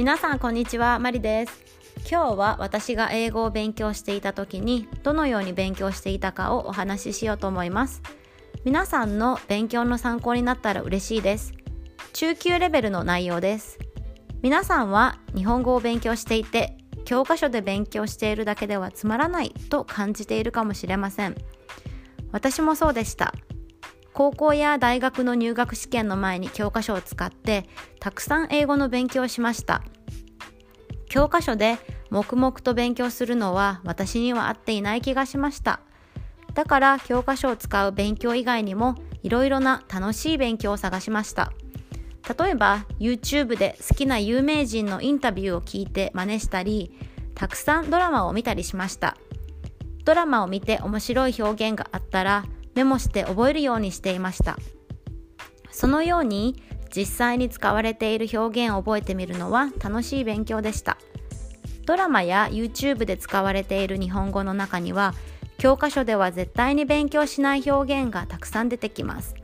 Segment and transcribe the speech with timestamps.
[0.00, 1.62] 皆さんこんにちはマリです。
[2.10, 8.00] 今日は私が英語を勉強していた時にどのように勉強していたかをお話ししようと思います。
[8.64, 11.52] 皆さんの勉強の参考になったら嬉しいです。
[12.14, 13.78] 中級レベルの内容です。
[14.40, 21.36] 皆さんは日本語を勉強していて教科書で勉強しているだけではつまらないと感じているかもしれません。
[22.32, 23.34] 私もそうでした。
[24.20, 27.66] 高校や大学の入学試験の前に教科書を使って
[28.00, 29.82] たくさん英語の勉強をしました。
[31.08, 31.78] 教科書で
[32.10, 35.80] 黙々と勉強するのは私には合っていない気がしました。
[36.52, 41.50] だから教科書を使う勉強以外にもいろいろな楽しい勉強を探しました。
[42.38, 46.92] 例えば YouTube で好きな有名人のインタビューを聞いて真似したり
[47.34, 49.16] たくさんドラマを見たりしました。
[50.04, 54.56] ドラマを見て面白い表現があったらメモして覚えるようにしていました。
[55.70, 56.62] そのように
[56.94, 60.98] 実際に使われている表現を覚えてみるのは楽しい勉強でした。
[61.86, 65.14] ドラマや YouTube で使われている日本語の中には
[65.58, 69.34] 教科書では絶対に勉強しない表現がたくさん出てきます。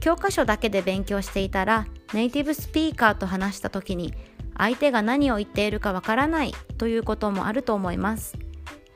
[0.00, 4.12] 教科書だけで勉強していたらネイティブスピーカーと話した時に
[4.56, 8.36] 相手が何を言っているかわからないということもあると思います。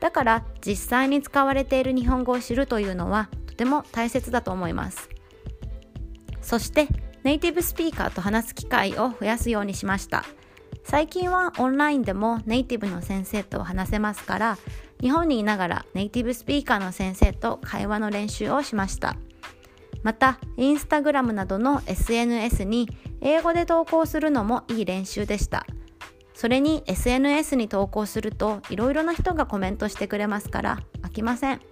[0.00, 5.08] だから実際に使われている日本語を知るというのはとても大切だと思います。
[6.42, 6.88] そして
[7.24, 10.24] ネイティブスピーカーと話す機会を増やすようにしました。
[10.84, 14.58] 最近はオンラインでもネイティブの先生と話せますから
[15.00, 19.16] 日本にいながらネイティブスピーカーの先生と会話の練習をしました。
[20.02, 22.88] またインスタグラムなどの SNS に
[23.20, 25.66] 英語で投稿するのもいい練習でした。
[26.36, 31.62] それに SNS に投稿するといろいろな人がコメントしてくれますから飽きません。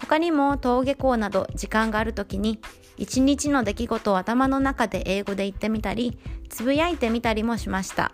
[0.00, 2.60] 他にも登下校など時間がある時に
[2.96, 8.12] 一日の出来事を頭の中で英語で言ってみたりつぶやいてみたりもしました。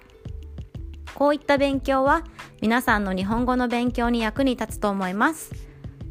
[1.15, 2.25] こういった勉強は
[2.61, 5.51] 皆さんの日本語の勉強に役に立つと思います。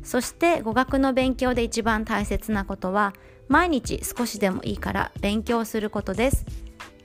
[0.02, 3.14] そして語学の勉強で一番大切なことは
[3.48, 6.44] 毎日少しでもいいから勉強することです。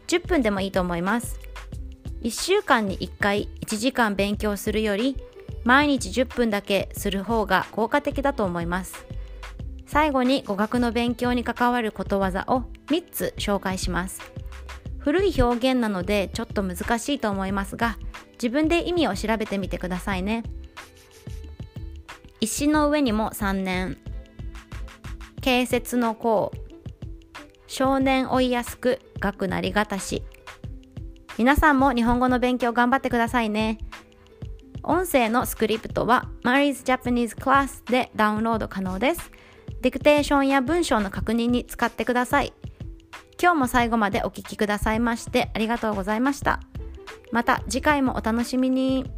[0.07, 1.48] 10分でもいいと思います。
[2.23, 5.17] 1週間に1回1時間勉強するより
[5.65, 9.07] 毎日10分だけする方が効果的だと思います。
[9.87, 14.21] 最後に語学の勉強に関わることわざを3つ紹介します。
[14.99, 17.97] 古い表現なのでちょっと難しいと思いますが
[18.33, 20.43] 自分で意味を調べてみてくださいね。
[22.41, 23.97] 石の上にも3年。
[25.41, 26.53] 形説の項
[27.67, 30.23] 少年追いやすく学なりがたし。
[31.39, 33.79] 皆さんも日本語の勉強頑張ってくださいね。
[34.83, 39.31] 音声のスクリプトは Mary's Japanese Class でダウンロード可能です。
[39.81, 42.53] ディクテーションや文章の確認に使ってください。
[43.41, 46.59] 今日も最後までお聴きくださいましてありがとうございました。
[47.31, 49.18] また次回もお楽しみに。